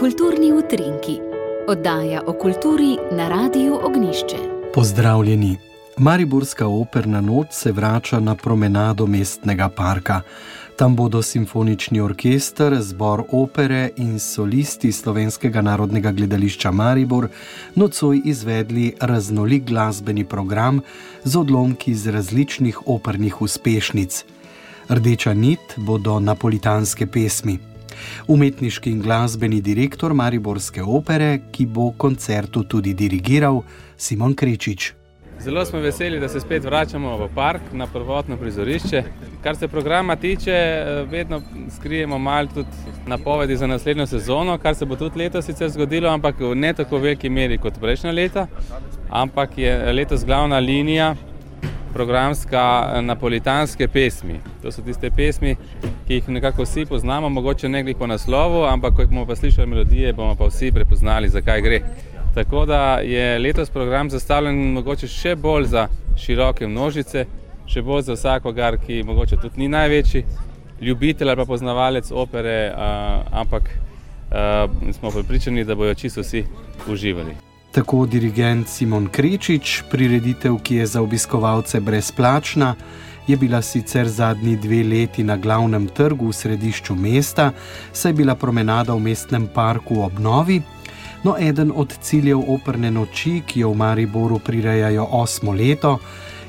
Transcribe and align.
Kulturni 0.00 0.52
utrinki, 0.52 1.18
oddaja 1.68 2.22
o 2.26 2.32
kulturi 2.32 2.96
na 3.12 3.28
Radiu 3.28 3.74
Ognišče. 3.84 4.36
Pozdravljeni. 4.74 5.56
Mariborska 5.96 6.66
operna 6.66 7.20
noč 7.20 7.46
se 7.50 7.72
vrača 7.72 8.20
na 8.20 8.34
promenado 8.34 9.06
mestnega 9.06 9.68
parka. 9.68 10.20
Tam 10.76 10.96
bodo 10.96 11.22
simfonični 11.22 12.00
orkester, 12.00 12.78
zbor 12.80 13.22
opere 13.32 13.90
in 13.96 14.18
solisti 14.18 14.92
Slovenskega 14.92 15.60
narodnega 15.60 16.12
gledališča 16.12 16.70
Maribor 16.70 17.28
nocoj 17.74 18.22
izvedli 18.24 18.94
raznolik 19.00 19.64
glasbeni 19.64 20.24
program 20.24 20.80
z 21.24 21.36
odlomki 21.36 21.90
iz 21.90 22.06
različnih 22.06 22.86
opernih 22.86 23.42
uspešnic. 23.42 24.24
Rdeča 24.88 25.34
nit 25.34 25.60
bodo 25.76 26.20
napolitanske 26.20 27.06
pesmi. 27.06 27.69
Umetniški 28.28 28.90
in 28.90 29.02
glasbeni 29.02 29.60
direktor 29.60 30.14
Mariborske 30.14 30.82
opere, 30.82 31.38
ki 31.52 31.66
bo 31.66 31.90
koncertu 31.96 32.64
tudi 32.64 32.94
dirigiral, 32.94 33.62
Simon 33.96 34.34
Krečič. 34.34 34.94
Zelo 35.40 35.64
smo 35.64 35.78
veseli, 35.80 36.20
da 36.20 36.28
se 36.28 36.40
spet 36.40 36.64
vračamo 36.64 37.16
v 37.16 37.28
park 37.34 37.62
na 37.72 37.86
prvotno 37.86 38.36
prizorišče. 38.36 39.02
Kar 39.42 39.56
se 39.56 39.68
programa 39.68 40.16
tiče, 40.16 40.84
vedno 41.10 41.40
skrijemo 41.76 42.18
malo 42.18 42.48
tudi 42.54 42.68
napovedi 43.06 43.56
za 43.56 43.66
naslednjo 43.66 44.06
sezono, 44.06 44.58
kar 44.58 44.74
se 44.74 44.84
bo 44.84 44.96
tudi 44.96 45.18
letos 45.18 45.44
sicer 45.44 45.70
zgodilo, 45.70 46.08
ampak 46.08 46.40
v 46.40 46.54
ne 46.54 46.72
tako 46.72 46.98
veliki 46.98 47.30
meri 47.30 47.58
kot 47.58 47.80
prejšnja 47.80 48.12
leta. 48.12 48.46
Ampak 49.10 49.58
je 49.58 49.92
letos 49.92 50.24
glavna 50.24 50.58
linija 50.58 51.14
programska 51.92 53.00
napolitanske 53.02 53.88
pesmi. 53.88 54.40
To 54.62 54.72
so 54.72 54.82
tiste 54.82 55.10
pesmi, 55.10 55.56
ki 56.06 56.14
jih 56.14 56.28
nekako 56.28 56.62
vsi 56.62 56.86
poznamo, 56.86 57.28
mogoče 57.28 57.68
ne 57.68 57.82
glede 57.82 57.98
po 57.98 58.06
naslovu, 58.06 58.64
ampak 58.64 58.94
ko 58.96 59.06
bomo 59.06 59.26
pa 59.26 59.36
slišali 59.36 59.66
melodije, 59.66 60.12
bomo 60.12 60.34
pa 60.34 60.46
vsi 60.46 60.72
prepoznali, 60.72 61.28
zakaj 61.28 61.62
gre. 61.62 61.80
Tako 62.34 62.66
da 62.66 62.98
je 63.02 63.38
letos 63.38 63.70
program 63.70 64.10
zastavljen 64.10 64.72
mogoče 64.72 65.08
še 65.08 65.34
bolj 65.36 65.66
za 65.66 65.88
široke 66.18 66.66
množice, 66.66 67.26
še 67.66 67.82
bolj 67.82 68.02
za 68.02 68.14
vsakogar, 68.14 68.78
ki 68.78 69.02
mogoče 69.02 69.36
tudi 69.36 69.64
ni 69.64 69.68
največji 69.68 70.24
ljubitelj 70.80 71.28
ali 71.28 71.36
pa 71.36 71.44
poznavalec 71.44 72.10
opere, 72.12 72.72
ampak 73.30 73.70
smo 74.92 75.10
pripričani, 75.10 75.64
da 75.64 75.74
bojo 75.74 75.94
čisto 75.94 76.20
vsi 76.20 76.44
uživali. 76.88 77.49
Tako 77.70 78.06
dirigent 78.06 78.68
Simon 78.68 79.06
Krečič, 79.06 79.82
prireditev, 79.90 80.56
ki 80.62 80.76
je 80.76 80.86
za 80.86 81.02
obiskovalce 81.02 81.80
brezplačna, 81.80 82.74
je 83.26 83.36
bila 83.36 83.62
sicer 83.62 84.08
zadnji 84.08 84.56
dve 84.56 84.82
leti 84.82 85.24
na 85.24 85.36
glavnem 85.36 85.86
trgu 85.86 86.28
v 86.28 86.32
središču 86.32 86.94
mesta, 86.94 87.52
saj 87.92 88.10
je 88.10 88.14
bila 88.14 88.34
promenada 88.34 88.94
v 88.94 89.00
mestnem 89.00 89.46
parku 89.54 89.94
v 89.94 90.04
obnovi. 90.04 90.62
No, 91.22 91.36
eden 91.38 91.72
od 91.76 91.94
ciljev 92.00 92.42
operne 92.48 92.90
noči, 92.90 93.42
ki 93.46 93.60
jo 93.60 93.70
v 93.70 93.76
Mariboru 93.76 94.38
prirejajo 94.38 95.06
osmo 95.12 95.52
leto 95.52 95.98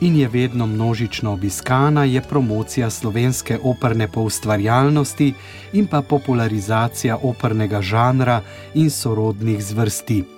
in 0.00 0.16
je 0.16 0.28
vedno 0.28 0.66
množično 0.66 1.32
obiskana, 1.32 2.04
je 2.04 2.22
promocija 2.22 2.90
slovenske 2.90 3.58
operne 3.62 4.08
poustvarjalnosti 4.08 5.32
in 5.72 5.86
pa 5.86 6.02
popularizacija 6.02 7.18
opernega 7.22 7.82
žanra 7.82 8.42
in 8.74 8.90
sorodnih 8.90 9.64
zvrsti. 9.64 10.37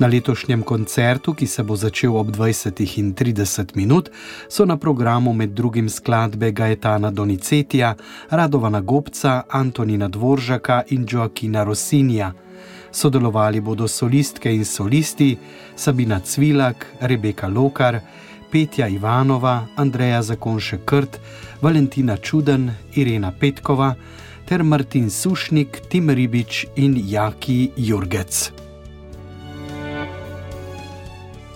Na 0.00 0.06
letošnjem 0.06 0.62
koncertu, 0.62 1.34
ki 1.34 1.46
se 1.46 1.62
bo 1.62 1.76
začel 1.76 2.14
ob 2.16 2.30
20 2.32 2.98
in 2.98 3.12
30 3.14 3.76
minut, 3.76 4.08
so 4.48 4.64
na 4.64 4.76
programu 4.76 5.32
med 5.32 5.50
drugim 5.50 5.88
skladbe 5.88 6.52
Gaetana 6.52 7.10
Donicetija, 7.10 7.94
Radovana 8.30 8.80
Gobca, 8.80 9.42
Antonina 9.48 10.08
Dvoržaka 10.08 10.82
in 10.88 11.04
Joaquina 11.10 11.64
Rosinja. 11.64 12.32
Sodelovali 12.92 13.60
bodo 13.60 13.88
solistke 13.88 14.54
in 14.54 14.64
solisti 14.64 15.36
Sabina 15.76 16.20
Cvilak, 16.20 16.86
Rebeka 17.00 17.48
Lokar, 17.48 18.00
Petja 18.52 18.88
Ivanova, 18.88 19.66
Andreja 19.76 20.22
Zakonše 20.22 20.78
Krt, 20.84 21.20
Valentina 21.60 22.16
Čuden, 22.16 22.70
Irena 22.94 23.32
Petkova 23.40 23.94
ter 24.48 24.62
Martin 24.62 25.10
Sušnik, 25.10 25.80
Tim 25.88 26.10
Ribič 26.10 26.66
in 26.76 26.96
Jaki 26.96 27.70
Jurgec. 27.76 28.59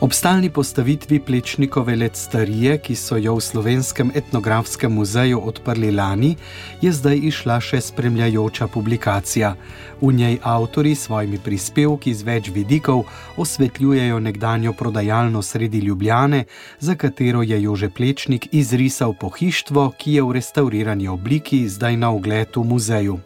Ob 0.04 0.12
stalni 0.12 0.50
postavitvi 0.50 1.20
Plečnikove 1.20 1.97
let 1.97 2.16
starije, 2.16 2.76
ki 2.78 2.94
so 2.94 3.16
jo 3.16 3.38
v 3.38 3.41
Slovenskem 3.41 4.10
etnografskem 4.15 4.92
muzeju 4.92 5.38
odprli 5.48 5.88
lani, 5.97 6.34
je 6.82 6.92
zdaj 6.92 7.22
išla 7.31 7.56
še 7.60 7.81
spremljajoča 7.81 8.69
publikacija. 8.69 9.54
V 10.03 10.12
njej 10.12 10.37
avtori 10.42 10.92
s 10.94 11.06
svojimi 11.06 11.41
prispevki 11.41 12.12
z 12.15 12.22
več 12.22 12.50
vidikov 12.53 13.06
osvetljujejo 13.41 14.20
nekdanjo 14.20 14.75
prodajalno 14.76 15.42
sredi 15.42 15.81
Ljubljane, 15.81 16.44
za 16.81 16.94
katero 17.00 17.41
je 17.42 17.62
Jože 17.62 17.88
Plečnik 17.88 18.48
izrisal 18.53 19.16
pohištvo, 19.16 19.94
ki 19.97 20.19
je 20.19 20.22
v 20.22 20.36
restaurirani 20.36 21.09
obliki 21.09 21.65
zdaj 21.69 21.97
na 21.97 22.12
ogled 22.12 22.53
v 22.56 22.65
muzeju. 22.65 23.19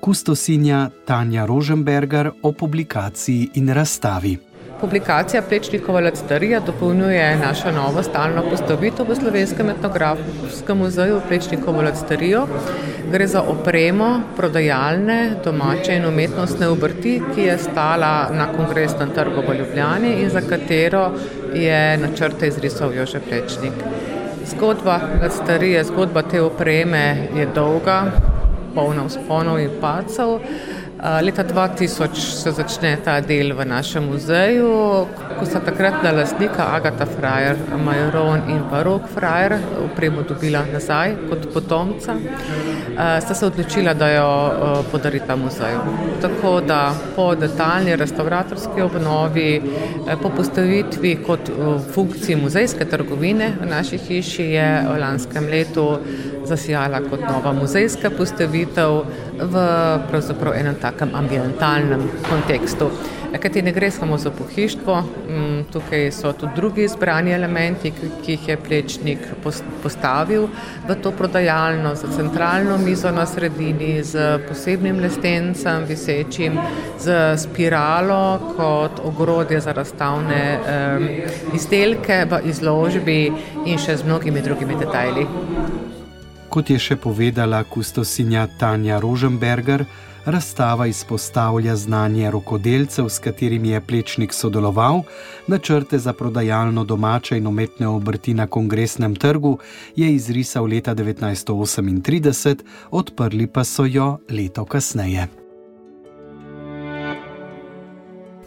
Kustosinja 0.00 0.90
Tanja 1.06 1.46
Roženberger 1.46 2.30
o 2.42 2.52
publikaciji 2.52 3.50
in 3.54 3.70
razstavi. 3.70 4.45
Publikacija 4.80 5.42
Plečnikova 5.42 6.00
lectarija 6.00 6.60
dopolnjuje 6.60 7.36
našo 7.36 7.70
novo 7.72 8.02
stalno 8.02 8.42
postavitev 8.50 9.06
v 9.08 9.14
Slovenskem 9.16 9.70
etnografskem 9.70 10.78
muzeju 10.78 11.20
Plečnikovo 11.28 11.82
lectarijo. 11.82 12.42
Gre 13.12 13.26
za 13.26 13.40
opremo 13.42 14.20
prodajalne, 14.36 15.36
domače 15.44 15.96
in 15.96 16.04
umetnostne 16.04 16.68
obrti, 16.68 17.22
ki 17.34 17.48
je 17.48 17.58
stala 17.58 18.28
na 18.32 18.50
kongresnem 18.52 19.10
trgu 19.16 19.46
v 19.48 19.56
Ljubljani 19.58 20.12
in 20.22 20.30
za 20.30 20.40
katero 20.40 21.10
je 21.54 21.96
načrte 21.96 22.48
izrisal 22.48 22.92
Jože 22.92 23.20
Plečnik. 23.20 23.72
Zgodba 24.44 25.00
lectarije, 25.22 25.84
zgodba 25.84 26.22
te 26.22 26.42
opreme 26.42 27.28
je 27.34 27.48
dolga, 27.54 28.02
polna 28.74 29.08
vzponov 29.08 29.58
in 29.58 29.70
padcev. 29.80 30.38
Leta 30.96 31.44
2000 31.44 32.14
se 32.14 32.50
začne 32.52 32.96
ta 33.04 33.20
del 33.20 33.52
v 33.52 33.64
našem 33.68 34.04
muzeju, 34.08 35.04
ko 35.38 35.44
sta 35.44 35.60
takratna 35.60 36.08
lastnika 36.16 36.72
Agata 36.72 37.04
Frajer, 37.04 37.56
Majron 37.84 38.48
in 38.48 38.62
pa 38.70 38.80
Rok 38.82 39.04
Frajer 39.12 39.58
upremo 39.84 40.24
dobila 40.24 40.64
nazaj 40.72 41.12
kot 41.28 41.52
potomca, 41.52 42.16
sta 43.20 43.34
se 43.34 43.46
odločila, 43.46 43.92
da 43.94 44.08
jo 44.08 44.30
podarita 44.90 45.36
muzeju. 45.36 45.84
Tako 46.22 46.60
da 46.60 46.94
po 47.16 47.34
detaljni 47.34 47.96
restauratorski 47.96 48.82
obnovi, 48.82 49.62
po 50.22 50.30
postavitvi 50.30 51.18
kot 51.26 51.50
funkciji 51.94 52.36
muzejske 52.40 52.88
trgovine 52.88 53.52
v 53.60 53.68
naši 53.68 53.98
hiši 53.98 54.48
je 54.56 54.70
v 54.88 54.98
lanskem 55.00 55.44
letu 55.44 55.98
zasijala 56.46 57.00
kot 57.10 57.20
nova 57.20 57.52
muzejska 57.52 58.10
postavitev 58.10 59.02
v 59.38 60.54
enem 60.54 60.74
takem 60.80 61.14
ambientalnem 61.14 62.08
kontekstu. 62.30 62.90
Kajti 63.36 63.62
ne 63.62 63.72
gre 63.72 63.90
samo 63.90 64.16
za 64.18 64.30
pohištvo, 64.30 65.02
tukaj 65.72 66.12
so 66.12 66.32
tudi 66.32 66.52
drugi 66.56 66.84
izbrani 66.84 67.32
elementi, 67.32 67.90
ki 68.24 68.32
jih 68.32 68.48
je 68.48 68.56
Plečnik 68.56 69.18
postavil 69.82 70.46
v 70.88 70.94
to 71.02 71.12
prodajalno, 71.12 71.94
za 71.94 72.08
centralno 72.16 72.78
mizo 72.78 73.10
na 73.10 73.26
sredini, 73.26 74.04
s 74.04 74.16
posebnim 74.48 75.00
lestencem 75.00 75.84
visečim, 75.84 76.56
s 76.98 77.10
spiralo 77.42 78.54
kot 78.56 79.00
ogrodje 79.04 79.60
za 79.60 79.72
razstavne 79.72 80.58
izdelke 81.54 82.24
v 82.30 82.40
izložbi 82.48 83.20
in 83.66 83.78
še 83.78 83.96
z 83.96 84.08
mnogimi 84.08 84.40
drugimi 84.40 84.80
detajli. 84.80 85.26
Kot 86.56 86.70
je 86.72 86.78
še 86.80 86.94
povedala 86.96 87.58
kustosinja 87.68 88.46
Tanja 88.56 88.96
Roženberger, 88.96 89.84
razstava 90.24 90.86
izpostavlja 90.88 91.74
znanje 91.76 92.30
rokodelcev, 92.32 93.10
s 93.12 93.20
katerimi 93.20 93.74
je 93.74 93.82
Plečnik 93.84 94.32
sodeloval, 94.32 95.02
načrte 95.52 96.00
za 96.00 96.16
prodajalno 96.16 96.88
domače 96.88 97.36
in 97.36 97.46
umetne 97.46 97.92
obrti 97.92 98.34
na 98.34 98.46
kongresnem 98.46 99.20
trgu 99.20 99.58
je 99.96 100.14
izrisal 100.14 100.64
leta 100.64 100.94
1938, 100.94 102.64
odprli 102.90 103.46
pa 103.46 103.64
so 103.64 103.84
jo 103.84 104.16
leto 104.30 104.64
kasneje. 104.64 105.45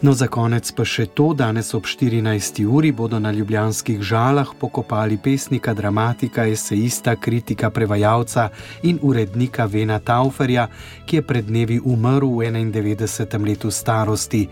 No, 0.02 0.14
za 0.16 0.30
konec 0.32 0.64
pa 0.72 0.80
še 0.88 1.04
to, 1.12 1.34
danes 1.36 1.74
ob 1.76 1.84
14. 1.84 2.62
uri 2.64 2.88
bodo 2.88 3.18
na 3.20 3.28
ljubljanskih 3.36 4.00
žalah 4.00 4.48
pokopali 4.56 5.18
pesnika, 5.20 5.74
dramatika, 5.76 6.46
esejista, 6.48 7.18
kritika, 7.20 7.68
prevajalca 7.68 8.48
in 8.82 8.96
urednika 9.02 9.68
Vena 9.68 10.00
Tauferja, 10.00 10.70
ki 11.04 11.20
je 11.20 11.26
pred 11.28 11.44
dnevi 11.44 11.76
umrl 11.84 12.32
v 12.32 12.48
91. 12.48 13.44
letu 13.44 13.68
starosti. 13.68 14.46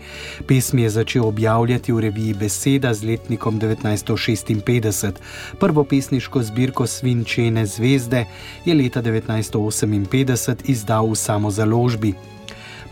Pesmi 0.45 0.85
je 0.85 0.95
začel 1.01 1.25
objavljati 1.25 1.97
v 1.97 2.05
reviji 2.05 2.37
Beseda 2.37 2.93
z 2.93 3.09
letnikom 3.09 3.57
1956. 3.57 5.17
Prvo 5.57 5.83
pesniško 5.83 6.45
zbirko 6.45 6.85
Svinčene 6.85 7.65
zvezde 7.65 8.27
je 8.65 8.77
leta 8.77 9.01
1958 9.01 10.69
izdal 10.69 11.09
v 11.09 11.17
samozaložbi. 11.17 12.38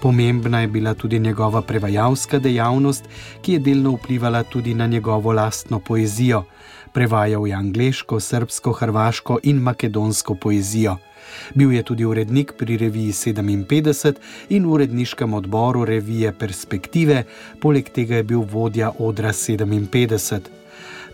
Pomembna 0.01 0.61
je 0.61 0.67
bila 0.67 0.93
tudi 0.93 1.19
njegova 1.19 1.61
prevajalska 1.61 2.39
dejavnost, 2.39 3.05
ki 3.41 3.53
je 3.53 3.59
delno 3.59 3.91
vplivala 3.91 4.43
tudi 4.43 4.73
na 4.73 4.87
njegovo 4.87 5.33
lastno 5.33 5.79
poezijo. 5.79 6.43
Prevajal 6.93 7.47
je 7.47 7.53
angliško, 7.53 8.19
srpsko, 8.19 8.71
hrvaško 8.71 9.39
in 9.43 9.57
makedonsko 9.57 10.35
poezijo. 10.35 10.97
Bil 11.55 11.71
je 11.73 11.83
tudi 11.83 12.05
urednik 12.05 12.53
pri 12.57 12.77
reviji 12.77 13.11
57 13.11 14.13
in 14.49 14.65
v 14.65 14.71
uredniškem 14.71 15.33
odboru 15.33 15.85
revije 15.85 16.31
Perspektive, 16.31 17.23
poleg 17.61 17.89
tega 17.89 18.15
je 18.15 18.23
bil 18.23 18.39
vodja 18.39 18.91
odra 18.99 19.33
57. 19.33 20.39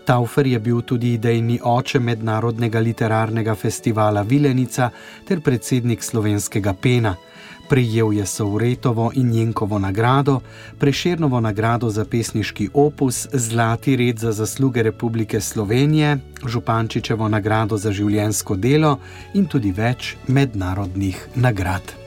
Taufer 0.04 0.46
je 0.46 0.58
bil 0.58 0.80
tudi 0.82 1.14
idejni 1.14 1.60
oče 1.62 2.00
mednarodnega 2.00 2.80
literarnega 2.80 3.54
festivala 3.54 4.22
Vilenica 4.22 4.90
ter 5.24 5.40
predsednik 5.40 6.02
slovenskega 6.02 6.74
Pena. 6.74 7.16
Prijel 7.68 8.12
je 8.12 8.26
Souretovo 8.26 9.10
in 9.14 9.34
Jenkovo 9.34 9.78
nagrado, 9.78 10.40
Preširnovo 10.78 11.40
nagrado 11.40 11.90
za 11.90 12.04
pesniški 12.04 12.68
opus, 12.74 13.26
Zlati 13.32 13.96
red 13.96 14.18
za 14.18 14.32
zasluge 14.32 14.82
Republike 14.82 15.40
Slovenije, 15.40 16.18
Župančičevo 16.46 17.28
nagrado 17.28 17.76
za 17.76 17.92
življensko 17.92 18.56
delo 18.56 18.98
in 19.34 19.46
tudi 19.46 19.72
več 19.72 20.16
mednarodnih 20.28 21.28
nagrad. 21.34 22.04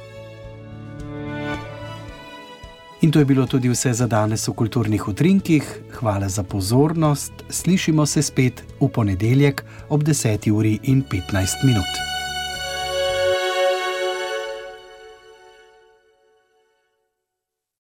In 3.01 3.11
to 3.11 3.19
je 3.19 3.25
bilo 3.25 3.45
tudi 3.45 3.69
vse 3.69 3.93
za 3.93 4.07
danes 4.07 4.47
v 4.47 4.53
kulturnih 4.53 5.07
utrinkih. 5.07 5.81
Hvala 5.99 6.29
za 6.29 6.43
pozornost. 6.43 7.31
Slišimo 7.49 8.05
se 8.05 8.21
spet 8.21 8.63
v 8.81 8.89
ponedeljek 8.89 9.65
ob 9.89 10.03
10.15 10.03 11.65
minut. 11.65 12.16